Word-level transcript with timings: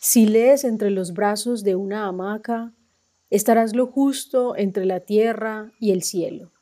Si 0.00 0.26
lees 0.26 0.62
entre 0.62 0.90
los 0.90 1.12
brazos 1.12 1.64
de 1.64 1.74
una 1.74 2.06
hamaca, 2.06 2.72
estarás 3.30 3.74
lo 3.74 3.86
justo 3.86 4.56
entre 4.56 4.86
la 4.86 5.00
tierra 5.00 5.72
y 5.80 5.90
el 5.90 6.04
cielo. 6.04 6.52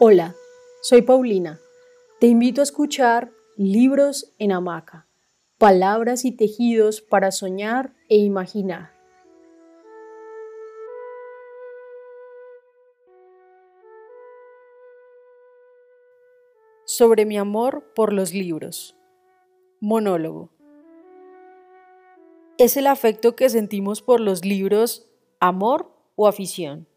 Hola, 0.00 0.34
soy 0.80 1.02
Paulina. 1.02 1.60
Te 2.18 2.28
invito 2.28 2.62
a 2.62 2.64
escuchar 2.64 3.30
Libros 3.56 4.32
en 4.38 4.52
Hamaca, 4.52 5.06
palabras 5.58 6.24
y 6.24 6.32
tejidos 6.32 7.02
para 7.02 7.30
soñar 7.30 7.92
e 8.08 8.16
imaginar. 8.16 8.97
Sobre 16.90 17.26
mi 17.26 17.36
amor 17.36 17.92
por 17.94 18.14
los 18.14 18.32
libros. 18.32 18.96
Monólogo. 19.78 20.48
¿Es 22.56 22.78
el 22.78 22.86
afecto 22.86 23.36
que 23.36 23.50
sentimos 23.50 24.00
por 24.00 24.20
los 24.20 24.42
libros 24.42 25.06
amor 25.38 25.92
o 26.16 26.26
afición? 26.26 26.88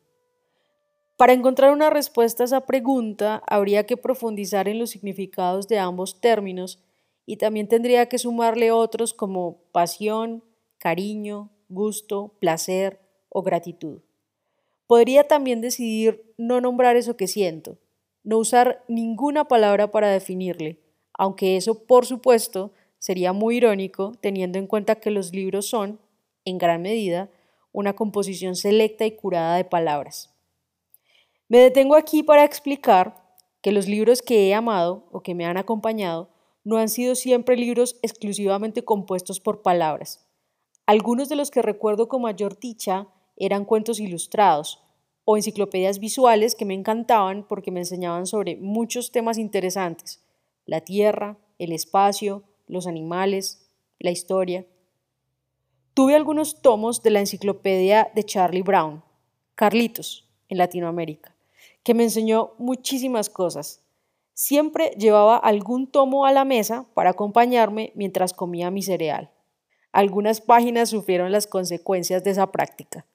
Para 1.17 1.33
encontrar 1.33 1.73
una 1.73 1.89
respuesta 1.89 2.43
a 2.43 2.45
esa 2.45 2.65
pregunta, 2.65 3.43
habría 3.45 3.85
que 3.85 3.97
profundizar 3.97 4.69
en 4.69 4.79
los 4.79 4.91
significados 4.91 5.67
de 5.67 5.79
ambos 5.79 6.21
términos 6.21 6.81
y 7.25 7.35
también 7.35 7.67
tendría 7.67 8.07
que 8.07 8.17
sumarle 8.17 8.71
otros 8.71 9.13
como 9.13 9.57
pasión, 9.73 10.41
cariño, 10.77 11.49
gusto, 11.67 12.33
placer 12.39 13.01
o 13.27 13.41
gratitud. 13.41 13.99
Podría 14.87 15.27
también 15.27 15.59
decidir 15.59 16.33
no 16.37 16.61
nombrar 16.61 16.95
eso 16.95 17.17
que 17.17 17.27
siento, 17.27 17.77
no 18.23 18.37
usar 18.37 18.83
ninguna 18.87 19.45
palabra 19.45 19.91
para 19.91 20.09
definirle, 20.09 20.79
aunque 21.13 21.57
eso, 21.57 21.83
por 21.85 22.05
supuesto, 22.05 22.71
sería 22.99 23.33
muy 23.33 23.57
irónico 23.57 24.13
teniendo 24.21 24.59
en 24.59 24.67
cuenta 24.67 24.95
que 24.95 25.11
los 25.11 25.33
libros 25.33 25.67
son, 25.67 25.99
en 26.45 26.57
gran 26.57 26.81
medida, 26.81 27.29
una 27.71 27.93
composición 27.93 28.55
selecta 28.55 29.05
y 29.05 29.11
curada 29.11 29.55
de 29.55 29.65
palabras. 29.65 30.33
Me 31.47 31.59
detengo 31.59 31.95
aquí 31.95 32.23
para 32.23 32.43
explicar 32.43 33.21
que 33.61 33.71
los 33.71 33.87
libros 33.87 34.21
que 34.21 34.47
he 34.47 34.53
amado 34.53 35.07
o 35.11 35.21
que 35.21 35.35
me 35.35 35.45
han 35.45 35.57
acompañado 35.57 36.29
no 36.63 36.77
han 36.77 36.89
sido 36.89 37.15
siempre 37.15 37.57
libros 37.57 37.97
exclusivamente 38.01 38.83
compuestos 38.83 39.39
por 39.39 39.61
palabras. 39.61 40.25
Algunos 40.85 41.29
de 41.29 41.35
los 41.35 41.51
que 41.51 41.61
recuerdo 41.61 42.07
con 42.07 42.21
mayor 42.21 42.59
dicha 42.59 43.07
eran 43.35 43.65
cuentos 43.65 43.99
ilustrados 43.99 44.80
o 45.25 45.37
enciclopedias 45.37 45.99
visuales 45.99 46.55
que 46.55 46.65
me 46.65 46.73
encantaban 46.73 47.45
porque 47.47 47.71
me 47.71 47.81
enseñaban 47.81 48.25
sobre 48.25 48.55
muchos 48.57 49.11
temas 49.11 49.37
interesantes, 49.37 50.23
la 50.65 50.81
tierra, 50.81 51.37
el 51.59 51.71
espacio, 51.71 52.43
los 52.67 52.87
animales, 52.87 53.69
la 53.99 54.11
historia. 54.11 54.65
Tuve 55.93 56.15
algunos 56.15 56.61
tomos 56.61 57.03
de 57.03 57.11
la 57.11 57.19
enciclopedia 57.19 58.11
de 58.15 58.23
Charlie 58.23 58.63
Brown, 58.63 59.03
Carlitos, 59.55 60.27
en 60.49 60.57
Latinoamérica 60.57 61.35
que 61.83 61.93
me 61.93 62.03
enseñó 62.03 62.53
muchísimas 62.57 63.29
cosas. 63.29 63.83
Siempre 64.33 64.91
llevaba 64.97 65.37
algún 65.37 65.87
tomo 65.87 66.25
a 66.25 66.31
la 66.31 66.45
mesa 66.45 66.85
para 66.93 67.11
acompañarme 67.11 67.91
mientras 67.95 68.33
comía 68.33 68.71
mi 68.71 68.81
cereal. 68.81 69.31
Algunas 69.91 70.41
páginas 70.41 70.89
sufrieron 70.89 71.31
las 71.31 71.47
consecuencias 71.47 72.23
de 72.23 72.31
esa 72.31 72.51
práctica. 72.51 73.05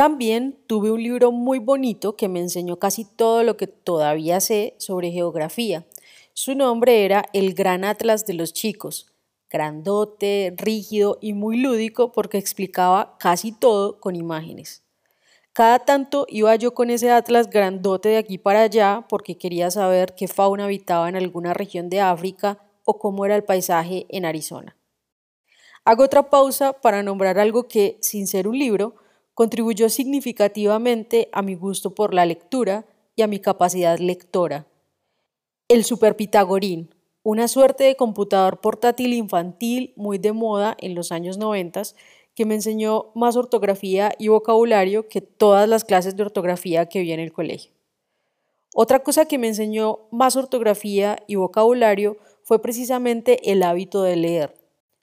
También 0.00 0.58
tuve 0.66 0.90
un 0.90 1.02
libro 1.02 1.30
muy 1.30 1.58
bonito 1.58 2.16
que 2.16 2.30
me 2.30 2.40
enseñó 2.40 2.78
casi 2.78 3.04
todo 3.04 3.42
lo 3.42 3.58
que 3.58 3.66
todavía 3.66 4.40
sé 4.40 4.74
sobre 4.78 5.10
geografía. 5.10 5.84
Su 6.32 6.54
nombre 6.54 7.04
era 7.04 7.26
El 7.34 7.52
Gran 7.52 7.84
Atlas 7.84 8.24
de 8.24 8.32
los 8.32 8.54
Chicos, 8.54 9.12
grandote, 9.50 10.54
rígido 10.56 11.18
y 11.20 11.34
muy 11.34 11.58
lúdico 11.58 12.12
porque 12.12 12.38
explicaba 12.38 13.18
casi 13.18 13.52
todo 13.52 14.00
con 14.00 14.16
imágenes. 14.16 14.82
Cada 15.52 15.80
tanto 15.80 16.24
iba 16.30 16.56
yo 16.56 16.72
con 16.72 16.88
ese 16.88 17.10
atlas 17.10 17.50
grandote 17.50 18.08
de 18.08 18.16
aquí 18.16 18.38
para 18.38 18.62
allá 18.62 19.04
porque 19.06 19.36
quería 19.36 19.70
saber 19.70 20.14
qué 20.14 20.28
fauna 20.28 20.64
habitaba 20.64 21.10
en 21.10 21.16
alguna 21.16 21.52
región 21.52 21.90
de 21.90 22.00
África 22.00 22.58
o 22.84 22.98
cómo 22.98 23.26
era 23.26 23.36
el 23.36 23.44
paisaje 23.44 24.06
en 24.08 24.24
Arizona. 24.24 24.78
Hago 25.84 26.04
otra 26.04 26.30
pausa 26.30 26.72
para 26.72 27.02
nombrar 27.02 27.38
algo 27.38 27.68
que, 27.68 27.98
sin 28.00 28.26
ser 28.26 28.48
un 28.48 28.58
libro, 28.58 28.94
contribuyó 29.34 29.88
significativamente 29.88 31.28
a 31.32 31.42
mi 31.42 31.54
gusto 31.54 31.94
por 31.94 32.14
la 32.14 32.26
lectura 32.26 32.86
y 33.16 33.22
a 33.22 33.26
mi 33.26 33.38
capacidad 33.38 33.98
lectora. 33.98 34.66
El 35.68 35.84
Superpitagorín, 35.84 36.94
una 37.22 37.48
suerte 37.48 37.84
de 37.84 37.96
computador 37.96 38.60
portátil 38.60 39.12
infantil 39.12 39.92
muy 39.96 40.18
de 40.18 40.32
moda 40.32 40.76
en 40.80 40.94
los 40.94 41.12
años 41.12 41.38
90 41.38 41.82
que 42.34 42.46
me 42.46 42.54
enseñó 42.54 43.10
más 43.14 43.36
ortografía 43.36 44.12
y 44.18 44.28
vocabulario 44.28 45.08
que 45.08 45.20
todas 45.20 45.68
las 45.68 45.84
clases 45.84 46.16
de 46.16 46.22
ortografía 46.22 46.86
que 46.86 47.00
vi 47.00 47.12
en 47.12 47.20
el 47.20 47.32
colegio. 47.32 47.72
Otra 48.74 49.02
cosa 49.02 49.26
que 49.26 49.36
me 49.36 49.48
enseñó 49.48 50.00
más 50.10 50.36
ortografía 50.36 51.22
y 51.26 51.34
vocabulario 51.34 52.16
fue 52.42 52.62
precisamente 52.62 53.50
el 53.50 53.62
hábito 53.62 54.02
de 54.02 54.16
leer, 54.16 54.54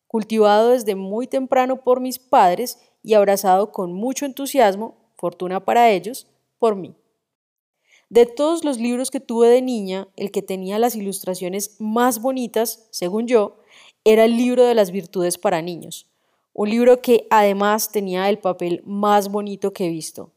cultivado 0.08 0.70
desde 0.70 0.96
muy 0.96 1.28
temprano 1.28 1.84
por 1.84 2.00
mis 2.00 2.18
padres 2.18 2.80
y 3.04 3.14
abrazado 3.14 3.72
con 3.72 3.94
mucho 3.94 4.26
entusiasmo, 4.26 4.96
fortuna 5.16 5.64
para 5.64 5.92
ellos, 5.92 6.28
por 6.60 6.76
mí. 6.76 6.96
De 8.10 8.26
todos 8.26 8.64
los 8.64 8.80
libros 8.80 9.12
que 9.12 9.20
tuve 9.20 9.50
de 9.50 9.62
niña, 9.62 10.08
el 10.16 10.32
que 10.32 10.42
tenía 10.42 10.80
las 10.80 10.96
ilustraciones 10.96 11.76
más 11.80 12.22
bonitas, 12.22 12.88
según 12.92 13.28
yo, 13.28 13.60
era 14.06 14.24
el 14.24 14.38
libro 14.38 14.66
de 14.66 14.76
las 14.76 14.92
virtudes 14.92 15.38
para 15.38 15.62
niños, 15.62 16.10
un 16.54 16.70
libro 16.70 17.02
que 17.02 17.28
además 17.30 17.92
tenía 17.92 18.30
el 18.30 18.40
papel 18.40 18.82
más 18.86 19.30
bonito 19.30 19.74
que 19.74 19.88
he 19.88 19.90
visto. 19.90 20.32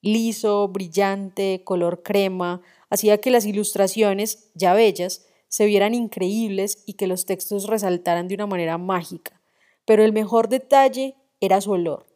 Liso, 0.00 0.68
brillante, 0.68 1.62
color 1.64 2.04
crema, 2.04 2.62
hacía 2.90 3.18
que 3.18 3.30
las 3.30 3.44
ilustraciones, 3.44 4.50
ya 4.54 4.72
bellas, 4.74 5.26
se 5.48 5.66
vieran 5.66 5.94
increíbles 5.94 6.84
y 6.86 6.94
que 6.94 7.06
los 7.06 7.26
textos 7.26 7.66
resaltaran 7.66 8.28
de 8.28 8.36
una 8.36 8.46
manera 8.46 8.78
mágica. 8.78 9.40
Pero 9.84 10.04
el 10.04 10.12
mejor 10.12 10.48
detalle 10.48 11.16
era 11.40 11.60
su 11.60 11.72
olor. 11.72 12.06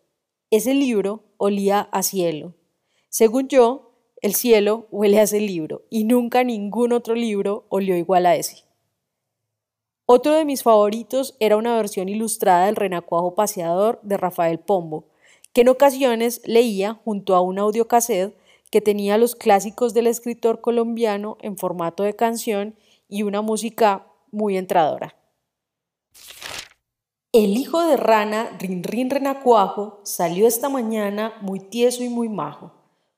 Ese 0.50 0.74
libro 0.74 1.24
olía 1.36 1.88
a 1.92 2.02
cielo. 2.02 2.54
Según 3.08 3.48
yo, 3.48 3.90
el 4.22 4.34
cielo 4.34 4.86
huele 4.90 5.18
a 5.18 5.22
ese 5.22 5.40
libro 5.40 5.82
y 5.90 6.04
nunca 6.04 6.44
ningún 6.44 6.92
otro 6.92 7.14
libro 7.14 7.66
olió 7.68 7.96
igual 7.96 8.26
a 8.26 8.36
ese. 8.36 8.64
Otro 10.06 10.32
de 10.34 10.44
mis 10.44 10.62
favoritos 10.62 11.36
era 11.38 11.56
una 11.56 11.76
versión 11.76 12.08
ilustrada 12.08 12.66
del 12.66 12.76
Renacuajo 12.76 13.34
Paseador 13.34 14.00
de 14.02 14.16
Rafael 14.16 14.58
Pombo, 14.58 15.06
que 15.52 15.60
en 15.60 15.68
ocasiones 15.68 16.42
leía 16.44 16.94
junto 17.04 17.34
a 17.36 17.40
un 17.40 17.58
audiocassette 17.58 18.36
que 18.70 18.80
tenía 18.80 19.18
los 19.18 19.36
clásicos 19.36 19.94
del 19.94 20.06
escritor 20.06 20.60
colombiano 20.60 21.38
en 21.40 21.56
formato 21.56 22.02
de 22.02 22.14
canción 22.14 22.74
y 23.08 23.22
una 23.22 23.40
música 23.40 24.06
muy 24.30 24.56
entradora. 24.56 25.19
El 27.32 27.56
hijo 27.56 27.84
de 27.84 27.96
rana, 27.96 28.56
Rin 28.58 28.82
Rin 28.82 29.08
Renacuajo, 29.08 30.00
salió 30.02 30.48
esta 30.48 30.68
mañana 30.68 31.32
muy 31.42 31.60
tieso 31.60 32.02
y 32.02 32.08
muy 32.08 32.28
majo, 32.28 32.72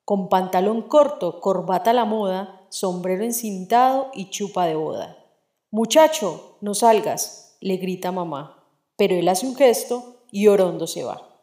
con 0.05 0.29
pantalón 0.29 0.83
corto, 0.83 1.41
corbata 1.41 1.93
a 1.93 1.95
la 1.95 2.05
moda, 2.05 2.67
sombrero 2.69 3.25
encintado 3.25 4.11
y 4.13 4.29
chupa 4.29 4.67
de 4.67 4.75
boda. 4.75 5.17
Muchacho, 5.71 6.59
no 6.61 6.75
salgas, 6.75 7.57
le 7.63 7.79
grita 7.79 8.13
mamá, 8.13 8.63
pero 8.97 9.15
él 9.15 9.27
hace 9.29 9.47
un 9.47 9.57
gesto 9.57 10.27
y 10.31 10.49
Orondo 10.49 10.87
se 10.87 11.05
va. 11.05 11.41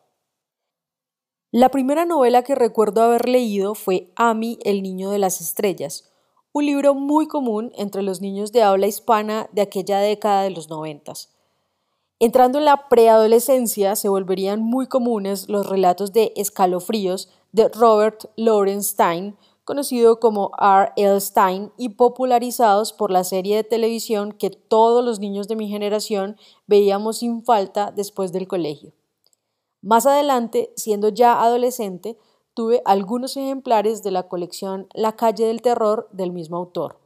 La 1.49 1.69
primera 1.69 2.05
novela 2.05 2.43
que 2.43 2.53
recuerdo 2.53 3.01
haber 3.01 3.27
leído 3.27 3.73
fue 3.73 4.11
Ami, 4.15 4.59
el 4.63 4.83
niño 4.83 5.09
de 5.09 5.17
las 5.17 5.41
estrellas, 5.41 6.13
un 6.51 6.67
libro 6.67 6.93
muy 6.93 7.27
común 7.27 7.71
entre 7.77 8.03
los 8.03 8.21
niños 8.21 8.51
de 8.51 8.61
habla 8.61 8.85
hispana 8.85 9.49
de 9.53 9.63
aquella 9.63 10.01
década 10.01 10.43
de 10.43 10.51
los 10.51 10.69
noventas. 10.69 11.38
Entrando 12.21 12.57
en 12.57 12.65
la 12.65 12.89
preadolescencia 12.89 13.95
se 13.95 14.09
volverían 14.09 14.61
muy 14.61 14.87
comunes 14.87 15.47
los 15.47 15.65
relatos 15.67 16.11
de 16.11 16.33
escalofríos 16.35 17.29
de 17.53 17.69
Robert 17.69 18.25
Lorenstein, 18.35 19.37
conocido 19.63 20.19
como 20.19 20.51
R. 20.59 20.91
L. 20.97 21.21
Stein 21.21 21.71
y 21.77 21.89
popularizados 21.89 22.91
por 22.91 23.09
la 23.09 23.23
serie 23.23 23.55
de 23.55 23.63
televisión 23.63 24.33
que 24.33 24.49
todos 24.49 25.05
los 25.05 25.21
niños 25.21 25.47
de 25.47 25.55
mi 25.55 25.69
generación 25.69 26.35
veíamos 26.67 27.19
sin 27.19 27.45
falta 27.45 27.93
después 27.95 28.33
del 28.33 28.49
colegio. 28.49 28.91
Más 29.81 30.05
adelante, 30.05 30.73
siendo 30.75 31.07
ya 31.07 31.41
adolescente, 31.41 32.17
tuve 32.53 32.81
algunos 32.83 33.37
ejemplares 33.37 34.03
de 34.03 34.11
la 34.11 34.27
colección 34.27 34.89
La 34.93 35.15
calle 35.15 35.45
del 35.45 35.61
terror 35.61 36.09
del 36.11 36.33
mismo 36.33 36.57
autor. 36.57 36.99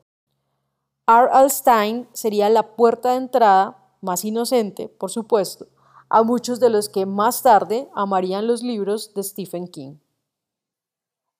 R. 1.05 1.29
L. 1.31 1.49
Stein 1.51 2.07
sería 2.13 2.49
la 2.49 2.75
puerta 2.75 3.11
de 3.11 3.17
entrada, 3.17 3.82
más 4.03 4.25
inocente, 4.25 4.89
por 4.89 5.09
supuesto, 5.09 5.67
a 6.09 6.23
muchos 6.23 6.59
de 6.59 6.69
los 6.69 6.89
que 6.89 7.05
más 7.05 7.41
tarde 7.41 7.87
amarían 7.95 8.45
los 8.45 8.61
libros 8.61 9.13
de 9.13 9.23
Stephen 9.23 9.67
King. 9.67 9.95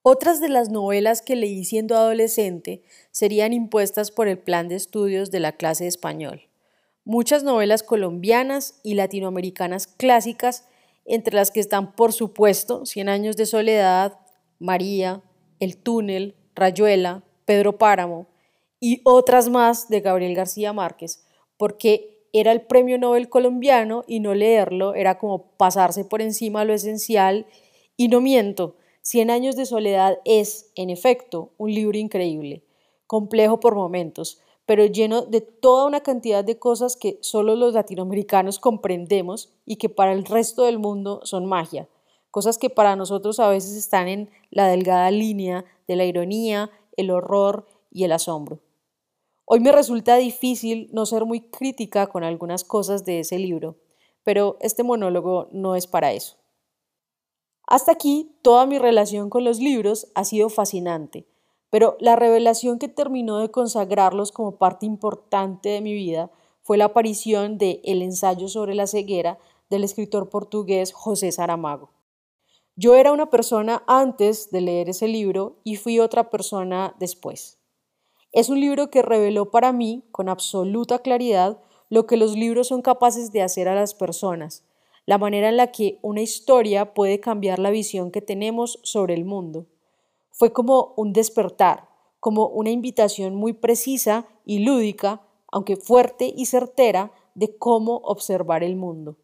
Otras 0.01 0.41
de 0.41 0.49
las 0.49 0.69
novelas 0.69 1.21
que 1.21 1.35
leí 1.35 1.63
siendo 1.63 1.95
adolescente 1.95 2.83
serían 3.11 3.53
impuestas 3.53 4.11
por 4.11 4.27
el 4.27 4.37
plan 4.37 4.67
de 4.67 4.75
estudios 4.75 5.31
de 5.31 5.39
la 5.39 5.53
clase 5.53 5.85
de 5.85 5.89
español. 5.89 6.49
Muchas 7.05 7.43
novelas 7.43 7.83
colombianas 7.83 8.79
y 8.83 8.95
latinoamericanas 8.95 9.87
clásicas, 9.87 10.67
entre 11.05 11.35
las 11.35 11.51
que 11.51 11.59
están, 11.59 11.95
por 11.95 12.11
supuesto, 12.11 12.85
Cien 12.85 13.09
años 13.09 13.37
de 13.37 13.45
soledad, 13.45 14.19
María, 14.59 15.21
El 15.59 15.77
túnel, 15.77 16.35
Rayuela, 16.55 17.23
Pedro 17.45 17.77
Páramo 17.77 18.27
y 18.79 19.01
otras 19.05 19.49
más 19.49 19.87
de 19.87 20.01
Gabriel 20.01 20.35
García 20.35 20.73
Márquez, 20.73 21.23
porque 21.57 22.22
era 22.33 22.51
el 22.51 22.61
premio 22.61 22.97
Nobel 22.97 23.29
colombiano 23.29 24.03
y 24.07 24.19
no 24.19 24.33
leerlo 24.33 24.95
era 24.95 25.17
como 25.17 25.51
pasarse 25.55 26.03
por 26.03 26.21
encima 26.21 26.65
lo 26.65 26.73
esencial 26.73 27.45
y 27.95 28.09
no 28.09 28.19
miento, 28.19 28.75
Cien 29.05 29.29
años 29.29 29.57
de 29.57 29.65
soledad 29.65 30.19
es, 30.23 30.71
en 30.75 30.89
efecto, 30.89 31.51
un 31.57 31.73
libro 31.73 31.97
increíble, 31.97 32.63
complejo 33.05 33.59
por 33.59 33.75
momentos, 33.75 34.39
pero 34.65 34.85
lleno 34.85 35.23
de 35.23 35.41
toda 35.41 35.85
una 35.85 35.99
cantidad 35.99 36.41
de 36.41 36.57
cosas 36.57 36.95
que 36.95 37.17
solo 37.19 37.57
los 37.57 37.73
latinoamericanos 37.73 38.59
comprendemos 38.59 39.51
y 39.65 39.75
que 39.75 39.89
para 39.89 40.13
el 40.13 40.23
resto 40.23 40.63
del 40.63 40.79
mundo 40.79 41.19
son 41.25 41.45
magia, 41.45 41.89
cosas 42.31 42.57
que 42.57 42.69
para 42.69 42.95
nosotros 42.95 43.41
a 43.41 43.49
veces 43.49 43.75
están 43.75 44.07
en 44.07 44.29
la 44.51 44.69
delgada 44.69 45.11
línea 45.11 45.65
de 45.85 45.97
la 45.97 46.05
ironía, 46.05 46.71
el 46.95 47.11
horror 47.11 47.67
y 47.91 48.05
el 48.05 48.13
asombro. 48.13 48.61
Hoy 49.55 49.59
me 49.59 49.71
resulta 49.71 50.15
difícil 50.15 50.89
no 50.93 51.05
ser 51.05 51.25
muy 51.25 51.41
crítica 51.41 52.07
con 52.07 52.23
algunas 52.23 52.63
cosas 52.63 53.05
de 53.05 53.19
ese 53.19 53.37
libro, 53.37 53.77
pero 54.23 54.57
este 54.61 54.81
monólogo 54.81 55.47
no 55.51 55.75
es 55.75 55.85
para 55.85 56.11
eso. 56.11 56.37
Hasta 57.67 57.91
aquí, 57.91 58.35
toda 58.41 58.65
mi 58.65 58.79
relación 58.79 59.29
con 59.29 59.43
los 59.43 59.59
libros 59.59 60.07
ha 60.15 60.23
sido 60.23 60.49
fascinante, 60.49 61.27
pero 61.69 61.97
la 61.99 62.15
revelación 62.15 62.79
que 62.79 62.87
terminó 62.87 63.37
de 63.37 63.51
consagrarlos 63.51 64.31
como 64.31 64.57
parte 64.57 64.87
importante 64.87 65.69
de 65.69 65.81
mi 65.81 65.93
vida 65.93 66.31
fue 66.63 66.79
la 66.79 66.85
aparición 66.85 67.59
de 67.59 67.79
El 67.83 68.01
ensayo 68.01 68.47
sobre 68.47 68.73
la 68.73 68.87
ceguera 68.87 69.37
del 69.69 69.83
escritor 69.83 70.29
portugués 70.29 70.93
José 70.93 71.31
Saramago. 71.31 71.91
Yo 72.75 72.95
era 72.95 73.11
una 73.11 73.29
persona 73.29 73.83
antes 73.85 74.49
de 74.49 74.61
leer 74.61 74.89
ese 74.89 75.07
libro 75.07 75.57
y 75.63 75.75
fui 75.75 75.99
otra 75.99 76.31
persona 76.31 76.95
después. 76.97 77.59
Es 78.33 78.49
un 78.49 78.59
libro 78.59 78.89
que 78.89 79.03
reveló 79.03 79.51
para 79.51 79.71
mí 79.71 80.03
con 80.11 80.27
absoluta 80.27 80.97
claridad 80.99 81.61
lo 81.89 82.07
que 82.07 82.17
los 82.17 82.35
libros 82.35 82.69
son 82.69 82.81
capaces 82.81 83.31
de 83.31 83.43
hacer 83.43 83.67
a 83.67 83.75
las 83.75 83.93
personas, 83.93 84.65
la 85.05 85.19
manera 85.19 85.49
en 85.49 85.57
la 85.57 85.71
que 85.71 85.99
una 86.01 86.21
historia 86.21 86.95
puede 86.95 87.19
cambiar 87.19 87.59
la 87.59 87.69
visión 87.69 88.09
que 88.09 88.23
tenemos 88.23 88.79
sobre 88.81 89.13
el 89.13 89.23
mundo. 89.23 89.67
Fue 90.31 90.51
como 90.51 90.95
un 90.97 91.13
despertar, 91.13 91.87
como 92.19 92.47
una 92.47 92.71
invitación 92.71 93.35
muy 93.35 93.53
precisa 93.53 94.25
y 94.45 94.65
lúdica, 94.65 95.21
aunque 95.51 95.75
fuerte 95.75 96.33
y 96.35 96.47
certera, 96.47 97.11
de 97.35 97.55
cómo 97.55 97.97
observar 97.97 98.63
el 98.63 98.75
mundo. 98.75 99.17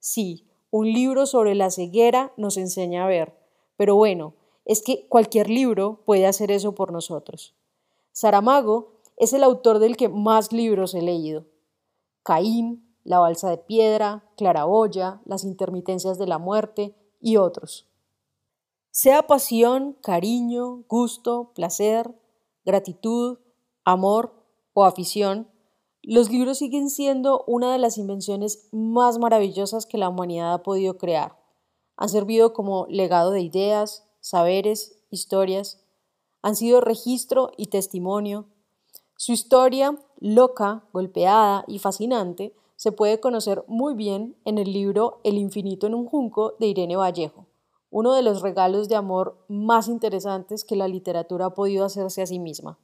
Sí, 0.00 0.50
un 0.70 0.92
libro 0.92 1.24
sobre 1.24 1.54
la 1.54 1.70
ceguera 1.70 2.34
nos 2.36 2.58
enseña 2.58 3.04
a 3.04 3.08
ver, 3.08 3.32
pero 3.78 3.96
bueno, 3.96 4.34
es 4.66 4.82
que 4.82 5.06
cualquier 5.08 5.48
libro 5.48 6.02
puede 6.04 6.26
hacer 6.26 6.50
eso 6.50 6.74
por 6.74 6.92
nosotros. 6.92 7.54
Saramago 8.12 9.00
es 9.16 9.32
el 9.32 9.44
autor 9.44 9.78
del 9.78 9.96
que 9.96 10.08
más 10.08 10.52
libros 10.52 10.94
he 10.94 11.02
leído. 11.02 11.46
Caín, 12.22 12.96
la 13.04 13.18
balsa 13.18 13.50
de 13.50 13.58
piedra, 13.58 14.24
claraboya, 14.36 15.20
las 15.24 15.44
intermitencias 15.44 16.18
de 16.18 16.26
la 16.26 16.38
muerte 16.38 16.94
y 17.20 17.36
otros. 17.36 17.86
Sea 18.90 19.26
pasión, 19.26 19.96
cariño, 20.02 20.84
gusto, 20.88 21.52
placer, 21.54 22.14
gratitud, 22.64 23.38
amor 23.84 24.34
o 24.72 24.84
afición, 24.84 25.48
los 26.02 26.30
libros 26.30 26.58
siguen 26.58 26.88
siendo 26.88 27.44
una 27.46 27.72
de 27.72 27.78
las 27.78 27.98
invenciones 27.98 28.68
más 28.72 29.18
maravillosas 29.18 29.84
que 29.84 29.98
la 29.98 30.08
humanidad 30.08 30.54
ha 30.54 30.62
podido 30.62 30.96
crear. 30.96 31.38
Han 31.96 32.08
servido 32.08 32.54
como 32.54 32.86
legado 32.88 33.32
de 33.32 33.42
ideas, 33.42 34.08
saberes, 34.20 34.98
historias, 35.10 35.79
han 36.42 36.56
sido 36.56 36.80
registro 36.80 37.52
y 37.56 37.66
testimonio. 37.66 38.46
Su 39.16 39.32
historia, 39.32 39.98
loca, 40.18 40.84
golpeada 40.92 41.64
y 41.66 41.78
fascinante, 41.78 42.54
se 42.76 42.92
puede 42.92 43.20
conocer 43.20 43.64
muy 43.68 43.94
bien 43.94 44.36
en 44.44 44.56
el 44.56 44.72
libro 44.72 45.20
El 45.22 45.36
infinito 45.36 45.86
en 45.86 45.94
un 45.94 46.06
junco 46.06 46.54
de 46.58 46.68
Irene 46.68 46.96
Vallejo, 46.96 47.46
uno 47.90 48.14
de 48.14 48.22
los 48.22 48.40
regalos 48.40 48.88
de 48.88 48.96
amor 48.96 49.44
más 49.48 49.88
interesantes 49.88 50.64
que 50.64 50.76
la 50.76 50.88
literatura 50.88 51.46
ha 51.46 51.54
podido 51.54 51.84
hacerse 51.84 52.22
a 52.22 52.26
sí 52.26 52.38
misma. 52.38 52.78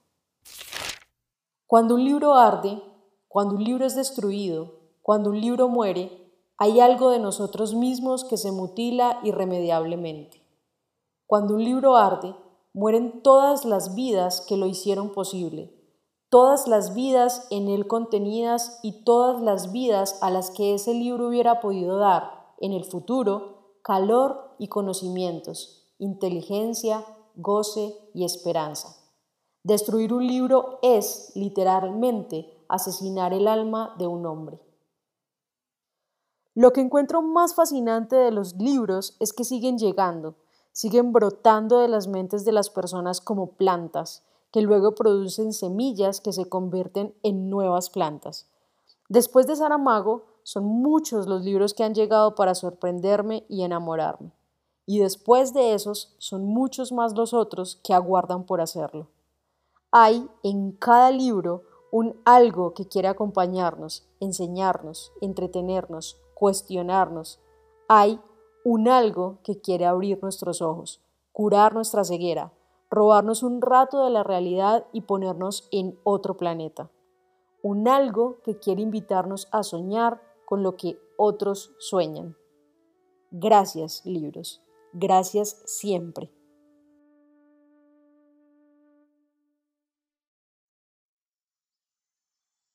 Cuando 1.67 1.95
un 1.95 2.05
libro 2.05 2.35
arde, 2.35 2.83
cuando 3.27 3.55
un 3.55 3.65
libro 3.65 3.87
es 3.87 3.95
destruido, 3.97 4.75
cuando 5.01 5.31
un 5.31 5.41
libro 5.41 5.69
muere, 5.69 6.27
hay 6.59 6.81
algo 6.81 7.11
de 7.11 7.19
nosotros 7.19 7.75
mismos 7.75 8.25
que 8.25 8.37
se 8.37 8.53
mutila 8.53 9.21
irremediablemente. 9.25 10.43
Cuando 11.27 11.55
un 11.55 11.65
libro 11.65 11.97
arde, 11.97 12.35
mueren 12.77 13.23
todas 13.23 13.65
las 13.65 13.95
vidas 13.95 14.43
que 14.43 14.59
lo 14.59 14.67
hicieron 14.67 15.09
posible, 15.09 15.73
todas 16.29 16.69
las 16.69 16.93
vidas 16.93 17.47
en 17.51 17.69
él 17.69 17.87
contenidas 17.87 18.81
y 18.83 19.03
todas 19.03 19.41
las 19.41 19.73
vidas 19.73 20.23
a 20.23 20.31
las 20.31 20.51
que 20.51 20.75
ese 20.75 20.93
libro 20.93 21.29
hubiera 21.29 21.63
podido 21.63 21.97
dar 21.97 22.53
en 22.61 22.75
el 22.75 22.85
futuro 22.85 23.79
calor 23.83 24.55
y 24.59 24.69
conocimientos, 24.69 25.91
inteligencia, 25.99 27.03
goce 27.35 27.97
y 28.13 28.27
esperanza. 28.27 28.95
Destruir 29.63 30.13
un 30.13 30.27
libro 30.27 30.79
es, 30.83 31.33
literalmente, 31.35 32.63
asesinar 32.69 33.33
el 33.33 33.49
alma 33.49 33.95
de 33.99 34.07
un 34.07 34.27
hombre. 34.27 34.61
Lo 36.55 36.75
que 36.75 36.83
encuentro 36.83 37.23
más 37.23 37.55
fascinante 37.55 38.17
de 38.17 38.33
los 38.33 38.55
libros 38.57 39.17
es 39.19 39.33
que 39.33 39.45
siguen 39.45 39.79
llegando, 39.79 40.35
siguen 40.77 41.11
brotando 41.11 41.79
de 41.79 41.89
las 41.89 42.07
mentes 42.07 42.45
de 42.45 42.53
las 42.53 42.69
personas 42.69 43.23
como 43.23 43.53
plantas, 43.53 44.23
que 44.53 44.61
luego 44.61 44.95
producen 44.95 45.55
semillas 45.55 46.21
que 46.21 46.35
se 46.35 46.51
convierten 46.51 47.15
en 47.23 47.49
nuevas 47.49 47.89
plantas. 47.89 48.47
Después 49.09 49.47
de 49.47 49.57
Saramago, 49.57 50.27
son 50.43 50.67
muchos 50.67 51.29
los 51.29 51.43
libros 51.43 51.73
que 51.73 51.83
han 51.83 51.95
llegado 51.95 52.35
para 52.35 52.55
sorprenderme 52.55 53.47
y 53.49 53.63
enamorarme. 53.63 54.35
Y 54.85 54.99
después 54.99 55.55
de 55.55 55.73
esos, 55.73 56.15
son 56.19 56.45
muchos 56.45 56.93
más 56.93 57.17
los 57.17 57.33
otros 57.33 57.81
que 57.83 57.95
aguardan 57.95 58.45
por 58.45 58.61
hacerlo. 58.61 59.09
Hay 59.93 60.29
en 60.43 60.73
cada 60.73 61.11
libro 61.11 61.63
un 61.91 62.21
algo 62.27 62.75
que 62.75 62.87
quiere 62.87 63.09
acompañarnos, 63.09 64.07
enseñarnos, 64.21 65.11
entretenernos, 65.23 66.21
cuestionarnos. 66.35 67.41
Hay 67.89 68.21
un 68.69 68.89
algo 68.89 69.39
que 69.45 69.61
quiere 69.61 69.87
abrir 69.87 70.19
nuestros 70.21 70.61
ojos, 70.61 71.01
curar 71.31 71.73
nuestra 71.73 72.03
ceguera, 72.03 72.53
robarnos 72.91 73.45
un 73.45 73.63
rato 73.63 74.03
de 74.03 74.11
la 74.11 74.25
realidad 74.25 74.89
y 74.93 75.03
ponernos 75.03 75.69
en 75.71 75.97
otro 76.03 76.37
planeta. 76.37 76.91
Un 77.63 77.87
algo 77.87 78.41
que 78.43 78.59
quiere 78.59 78.83
invitarnos 78.83 79.47
a 79.53 79.63
soñar 79.63 80.21
con 80.45 80.65
lo 80.65 80.77
que 80.77 80.99
otros 81.17 81.77
sueñan. 81.79 82.37
Gracias, 83.31 84.05
libros. 84.05 84.65
Gracias 84.93 85.63
siempre. 85.65 86.33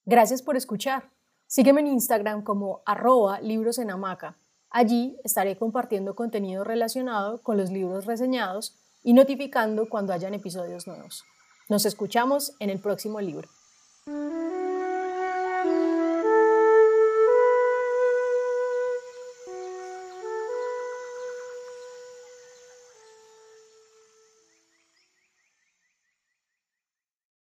Gracias 0.06 0.42
por 0.42 0.56
escuchar. 0.56 1.12
Sígueme 1.48 1.82
en 1.82 1.88
Instagram 1.88 2.46
como 2.46 2.82
arroba 2.86 3.42
libros 3.42 3.78
en 3.78 3.92
hamaca. 3.92 4.38
Allí 4.72 5.18
estaré 5.26 5.58
compartiendo 5.58 6.16
contenido 6.16 6.64
relacionado 6.64 7.42
con 7.42 7.58
los 7.58 7.70
libros 7.70 8.06
reseñados 8.06 8.78
y 9.04 9.14
notificando 9.14 9.90
cuando 9.90 10.14
hayan 10.14 10.34
episodios 10.34 10.88
nuevos. 10.88 11.26
Nos 11.68 11.86
escuchamos 11.86 12.54
en 12.60 12.70
el 12.70 12.80
próximo 12.80 13.20
libro. 13.20 13.50